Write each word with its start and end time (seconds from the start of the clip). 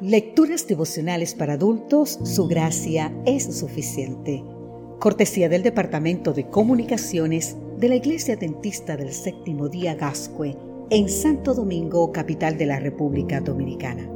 Lecturas 0.00 0.68
devocionales 0.68 1.34
para 1.34 1.54
adultos, 1.54 2.20
su 2.22 2.46
gracia 2.46 3.12
es 3.26 3.58
suficiente. 3.58 4.44
Cortesía 5.00 5.48
del 5.48 5.64
Departamento 5.64 6.32
de 6.32 6.48
Comunicaciones 6.48 7.56
de 7.78 7.88
la 7.88 7.96
Iglesia 7.96 8.36
Dentista 8.36 8.96
del 8.96 9.12
Séptimo 9.12 9.68
Día 9.68 9.96
Gascue 9.96 10.56
en 10.90 11.08
Santo 11.08 11.52
Domingo, 11.52 12.12
capital 12.12 12.56
de 12.56 12.66
la 12.66 12.78
República 12.78 13.40
Dominicana. 13.40 14.08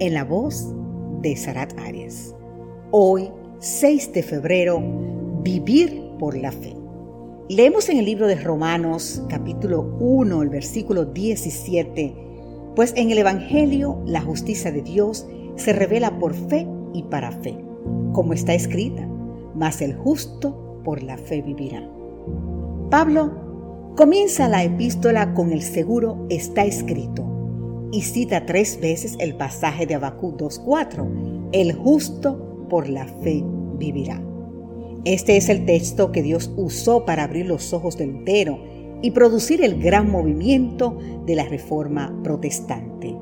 En 0.00 0.14
la 0.14 0.24
voz 0.24 0.74
de 1.22 1.36
Sarat 1.36 1.78
Arias. 1.78 2.34
Hoy, 2.90 3.30
6 3.60 4.14
de 4.14 4.22
febrero, 4.24 4.82
vivir 5.44 6.10
por 6.18 6.36
la 6.36 6.50
fe. 6.50 6.74
Leemos 7.48 7.88
en 7.88 7.98
el 7.98 8.04
libro 8.04 8.26
de 8.26 8.34
Romanos, 8.34 9.22
capítulo 9.28 9.96
1, 10.00 10.42
el 10.42 10.48
versículo 10.48 11.04
17 11.04 12.24
pues 12.74 12.92
en 12.96 13.10
el 13.10 13.18
Evangelio 13.18 14.00
la 14.04 14.20
justicia 14.20 14.72
de 14.72 14.82
Dios 14.82 15.26
se 15.56 15.72
revela 15.72 16.18
por 16.18 16.34
fe 16.34 16.66
y 16.92 17.04
para 17.04 17.32
fe, 17.32 17.56
como 18.12 18.32
está 18.32 18.54
escrita, 18.54 19.08
mas 19.54 19.80
el 19.80 19.94
justo 19.94 20.80
por 20.84 21.02
la 21.02 21.16
fe 21.16 21.42
vivirá. 21.42 21.88
Pablo 22.90 23.92
comienza 23.96 24.48
la 24.48 24.64
epístola 24.64 25.34
con 25.34 25.52
el 25.52 25.62
seguro 25.62 26.26
está 26.28 26.64
escrito 26.64 27.24
y 27.92 28.02
cita 28.02 28.44
tres 28.44 28.80
veces 28.80 29.16
el 29.20 29.36
pasaje 29.36 29.86
de 29.86 29.94
Habacuc 29.94 30.36
2.4, 30.36 31.50
el 31.52 31.72
justo 31.72 32.66
por 32.68 32.88
la 32.88 33.06
fe 33.06 33.44
vivirá. 33.78 34.20
Este 35.04 35.36
es 35.36 35.48
el 35.48 35.64
texto 35.66 36.10
que 36.12 36.22
Dios 36.22 36.50
usó 36.56 37.04
para 37.04 37.24
abrir 37.24 37.46
los 37.46 37.72
ojos 37.72 37.96
de 37.96 38.06
Lutero 38.06 38.58
y 39.02 39.10
producir 39.10 39.62
el 39.62 39.82
gran 39.82 40.10
movimiento 40.10 40.98
de 41.26 41.34
la 41.34 41.44
Reforma 41.44 42.14
Protestante. 42.22 43.14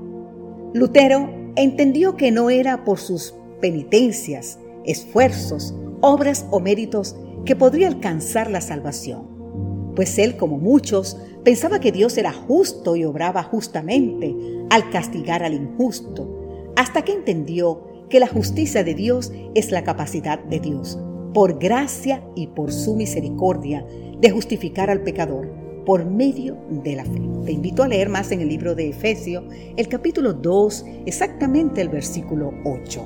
Lutero 0.74 1.28
entendió 1.56 2.16
que 2.16 2.30
no 2.30 2.50
era 2.50 2.84
por 2.84 2.98
sus 2.98 3.34
penitencias, 3.60 4.58
esfuerzos, 4.84 5.74
obras 6.00 6.46
o 6.50 6.60
méritos 6.60 7.16
que 7.44 7.56
podría 7.56 7.88
alcanzar 7.88 8.50
la 8.50 8.60
salvación, 8.60 9.92
pues 9.94 10.18
él, 10.18 10.36
como 10.36 10.58
muchos, 10.58 11.18
pensaba 11.44 11.80
que 11.80 11.92
Dios 11.92 12.16
era 12.16 12.32
justo 12.32 12.96
y 12.96 13.04
obraba 13.04 13.42
justamente 13.42 14.34
al 14.70 14.90
castigar 14.90 15.42
al 15.42 15.54
injusto, 15.54 16.72
hasta 16.76 17.02
que 17.02 17.12
entendió 17.12 18.06
que 18.08 18.20
la 18.20 18.28
justicia 18.28 18.84
de 18.84 18.94
Dios 18.94 19.32
es 19.54 19.70
la 19.70 19.84
capacidad 19.84 20.38
de 20.38 20.60
Dios, 20.60 20.98
por 21.34 21.58
gracia 21.58 22.22
y 22.34 22.48
por 22.48 22.72
su 22.72 22.94
misericordia, 22.94 23.86
de 24.20 24.30
justificar 24.30 24.90
al 24.90 25.02
pecador 25.02 25.61
por 25.84 26.04
medio 26.04 26.56
de 26.70 26.96
la 26.96 27.04
fe. 27.04 27.20
Te 27.44 27.52
invito 27.52 27.82
a 27.82 27.88
leer 27.88 28.08
más 28.08 28.32
en 28.32 28.40
el 28.40 28.48
libro 28.48 28.74
de 28.74 28.88
Efesios, 28.90 29.44
el 29.76 29.88
capítulo 29.88 30.32
2, 30.32 30.84
exactamente 31.06 31.80
el 31.80 31.88
versículo 31.88 32.52
8. 32.64 33.04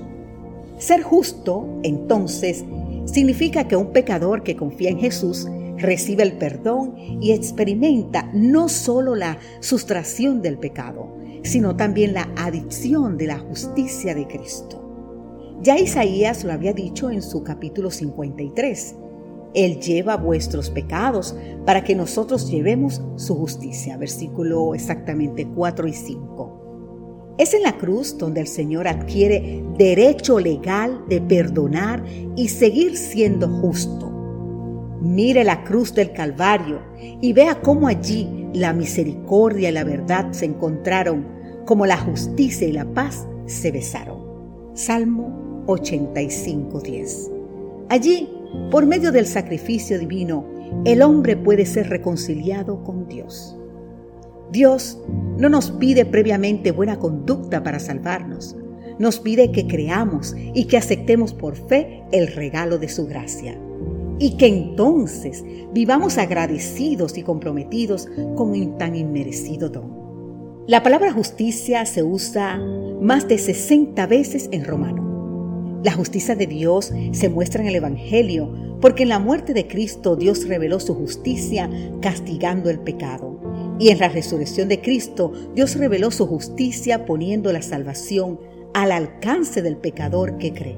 Ser 0.78 1.02
justo, 1.02 1.66
entonces, 1.82 2.64
significa 3.06 3.66
que 3.66 3.76
un 3.76 3.92
pecador 3.92 4.42
que 4.42 4.56
confía 4.56 4.90
en 4.90 4.98
Jesús 4.98 5.48
recibe 5.78 6.22
el 6.22 6.32
perdón 6.32 6.94
y 7.20 7.32
experimenta 7.32 8.30
no 8.32 8.68
solo 8.68 9.14
la 9.14 9.38
sustracción 9.60 10.42
del 10.42 10.58
pecado, 10.58 11.16
sino 11.42 11.76
también 11.76 12.12
la 12.12 12.28
adicción 12.36 13.16
de 13.16 13.26
la 13.26 13.38
justicia 13.38 14.14
de 14.14 14.26
Cristo. 14.26 14.82
Ya 15.62 15.78
Isaías 15.78 16.44
lo 16.44 16.52
había 16.52 16.72
dicho 16.72 17.10
en 17.10 17.22
su 17.22 17.42
capítulo 17.42 17.90
53. 17.90 18.96
Él 19.54 19.80
lleva 19.80 20.16
vuestros 20.16 20.70
pecados 20.70 21.36
para 21.64 21.82
que 21.84 21.94
nosotros 21.94 22.50
llevemos 22.50 23.02
su 23.16 23.34
justicia. 23.36 23.96
Versículo 23.96 24.74
exactamente 24.74 25.46
4 25.46 25.88
y 25.88 25.92
5. 25.92 27.36
Es 27.38 27.52
en 27.52 27.62
la 27.62 27.76
cruz 27.76 28.16
donde 28.16 28.40
el 28.40 28.46
Señor 28.46 28.88
adquiere 28.88 29.62
derecho 29.76 30.40
legal 30.40 31.04
de 31.08 31.20
perdonar 31.20 32.02
y 32.34 32.48
seguir 32.48 32.96
siendo 32.96 33.48
justo. 33.60 34.10
Mire 35.02 35.44
la 35.44 35.62
cruz 35.62 35.94
del 35.94 36.12
Calvario 36.12 36.80
y 37.20 37.32
vea 37.34 37.60
cómo 37.60 37.88
allí 37.88 38.48
la 38.54 38.72
misericordia 38.72 39.68
y 39.68 39.72
la 39.72 39.84
verdad 39.84 40.32
se 40.32 40.46
encontraron, 40.46 41.26
como 41.66 41.84
la 41.84 41.98
justicia 41.98 42.66
y 42.66 42.72
la 42.72 42.86
paz 42.86 43.26
se 43.44 43.70
besaron. 43.70 44.24
Salmo 44.72 45.64
85.10. 45.66 47.32
Allí 47.88 48.28
por 48.70 48.86
medio 48.86 49.12
del 49.12 49.26
sacrificio 49.26 49.98
divino, 49.98 50.44
el 50.84 51.02
hombre 51.02 51.36
puede 51.36 51.66
ser 51.66 51.88
reconciliado 51.88 52.82
con 52.82 53.08
Dios. 53.08 53.56
Dios 54.50 54.98
no 55.38 55.48
nos 55.48 55.70
pide 55.72 56.04
previamente 56.04 56.72
buena 56.72 56.98
conducta 56.98 57.62
para 57.62 57.78
salvarnos, 57.78 58.56
nos 58.98 59.18
pide 59.20 59.52
que 59.52 59.66
creamos 59.66 60.34
y 60.54 60.64
que 60.64 60.76
aceptemos 60.76 61.34
por 61.34 61.56
fe 61.56 62.02
el 62.12 62.28
regalo 62.28 62.78
de 62.78 62.88
su 62.88 63.06
gracia 63.06 63.58
y 64.18 64.36
que 64.36 64.46
entonces 64.46 65.44
vivamos 65.72 66.16
agradecidos 66.16 67.18
y 67.18 67.22
comprometidos 67.22 68.08
con 68.34 68.78
tan 68.78 68.94
inmerecido 68.94 69.68
don. 69.68 70.64
La 70.66 70.82
palabra 70.82 71.12
justicia 71.12 71.84
se 71.86 72.02
usa 72.02 72.58
más 73.00 73.28
de 73.28 73.38
60 73.38 74.06
veces 74.06 74.48
en 74.52 74.64
romano 74.64 75.05
la 75.86 75.92
justicia 75.92 76.34
de 76.34 76.48
Dios 76.48 76.92
se 77.12 77.28
muestra 77.28 77.62
en 77.62 77.68
el 77.68 77.76
Evangelio, 77.76 78.52
porque 78.80 79.04
en 79.04 79.08
la 79.08 79.20
muerte 79.20 79.54
de 79.54 79.68
Cristo 79.68 80.16
Dios 80.16 80.48
reveló 80.48 80.80
su 80.80 80.96
justicia 80.96 81.70
castigando 82.00 82.70
el 82.70 82.80
pecado. 82.80 83.38
Y 83.78 83.90
en 83.90 84.00
la 84.00 84.08
resurrección 84.08 84.68
de 84.68 84.80
Cristo 84.80 85.32
Dios 85.54 85.76
reveló 85.76 86.10
su 86.10 86.26
justicia 86.26 87.06
poniendo 87.06 87.52
la 87.52 87.62
salvación 87.62 88.40
al 88.74 88.90
alcance 88.90 89.62
del 89.62 89.76
pecador 89.76 90.38
que 90.38 90.52
cree. 90.52 90.76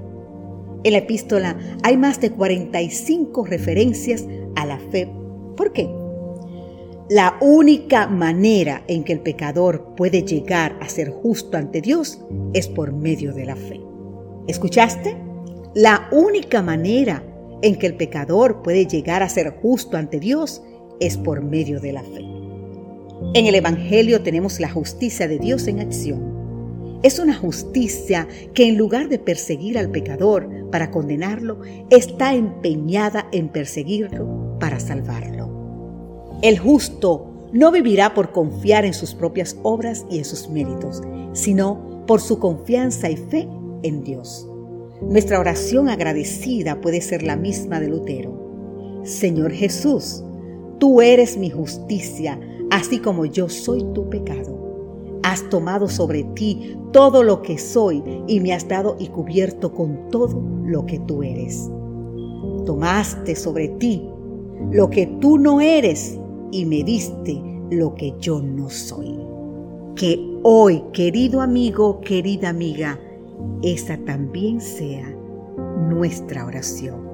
En 0.85 0.93
la 0.93 0.99
epístola 0.99 1.57
hay 1.83 1.97
más 1.97 2.21
de 2.21 2.31
45 2.31 3.47
referencias 3.47 4.27
a 4.57 4.67
la 4.67 4.79
fe. 4.79 5.11
¿Por 5.57 5.73
qué? 5.73 5.89
La 7.09 7.39
única 7.41 8.09
manera 8.09 8.85
en 8.89 9.05
que 9.05 9.15
el 9.15 9.21
pecador 9.21 9.95
puede 9.97 10.23
llegar 10.23 10.77
a 10.83 10.89
ser 10.91 11.09
justo 11.09 11.57
ante 11.57 11.81
Dios 11.81 12.21
es 12.53 12.69
por 12.69 12.93
medio 12.93 13.33
de 13.33 13.47
la 13.47 13.57
fe. 13.57 13.89
¿Escuchaste? 14.49 15.15
La 15.75 16.09
única 16.11 16.63
manera 16.63 17.23
en 17.61 17.77
que 17.77 17.87
el 17.87 17.97
pecador 17.97 18.63
puede 18.63 18.87
llegar 18.87 19.23
a 19.23 19.29
ser 19.29 19.51
justo 19.61 19.99
ante 19.99 20.19
Dios 20.19 20.63
es 21.01 21.19
por 21.19 21.43
medio 21.43 21.81
de 21.81 21.93
la 21.93 22.03
fe. 22.03 22.25
En 23.35 23.45
el 23.45 23.55
Evangelio 23.55 24.23
tenemos 24.23 24.59
la 24.59 24.71
justicia 24.71 25.29
de 25.29 25.39
Dios 25.39 25.69
en 25.69 25.81
acción. 25.81 26.99
Es 27.03 27.19
una 27.19 27.37
justicia 27.37 28.27
que 28.55 28.67
en 28.67 28.79
lugar 28.79 29.11
de 29.11 29.19
perseguir 29.19 29.77
al 29.77 29.91
pecador 29.91 30.49
para 30.71 30.91
condenarlo, 30.91 31.61
está 31.91 32.33
empeñada 32.33 33.29
en 33.33 33.51
perseguirlo 33.51 34.57
para 34.59 34.81
salvarlo. 34.81 36.39
El 36.41 36.59
justo 36.59 37.51
no 37.53 37.71
vivirá 37.71 38.15
por 38.15 38.33
confiar 38.33 38.87
en 38.87 38.95
sus 38.95 39.15
propias 39.15 39.59
obras 39.63 40.07
y 40.11 40.19
en 40.19 40.25
sus 40.25 40.49
méritos, 40.49 41.03
sino 41.35 42.05
por 42.07 42.23
su 42.23 42.39
confianza 42.39 43.11
y 43.11 43.17
fe 43.17 43.47
en 43.83 44.03
Dios. 44.05 44.49
Nuestra 45.01 45.39
oración 45.39 45.89
agradecida 45.89 46.81
puede 46.81 47.01
ser 47.01 47.23
la 47.23 47.37
misma 47.37 47.81
de 47.81 47.89
Lutero. 47.89 49.01
Señor 49.05 49.53
Jesús, 49.53 50.25
tú 50.79 51.01
eres 51.01 51.37
mi 51.39 51.51
justicia, 51.51 52.41
así 52.71 52.99
como 52.99 53.25
yo 53.25 53.49
soy 53.49 53.85
tu 53.95 54.09
pecado. 54.11 55.21
Has 55.23 55.49
tomado 55.51 55.89
sobre 55.89 56.25
ti 56.35 56.77
todo 56.93 57.23
lo 57.23 57.43
que 57.43 57.59
soy 57.59 58.03
y 58.27 58.41
me 58.41 58.53
has 58.53 58.67
dado 58.67 58.97
y 58.99 59.09
cubierto 59.09 59.73
con 59.73 60.09
todo 60.11 60.43
lo 60.65 60.85
que 60.87 60.99
tú 61.01 61.23
eres. 61.23 61.71
Tomaste 62.67 63.37
sobre 63.37 63.69
ti 63.69 64.09
lo 64.73 64.91
que 64.91 65.07
tú 65.21 65.39
no 65.39 65.61
eres 65.61 66.19
y 66.51 66.65
me 66.65 66.83
diste 66.83 67.41
lo 67.71 67.95
que 67.95 68.15
yo 68.19 68.41
no 68.41 68.69
soy. 68.69 69.19
Que 69.95 70.19
hoy, 70.43 70.83
querido 70.93 71.41
amigo, 71.41 72.01
querida 72.01 72.49
amiga, 72.49 73.01
esa 73.63 73.97
también 73.99 74.61
sea 74.61 75.09
nuestra 75.89 76.47
oración. 76.47 77.08